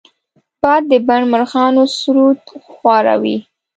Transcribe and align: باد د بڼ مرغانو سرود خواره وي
باد 0.61 0.83
د 0.91 0.93
بڼ 1.07 1.21
مرغانو 1.31 1.83
سرود 1.97 2.39
خواره 2.73 3.15
وي 3.21 3.37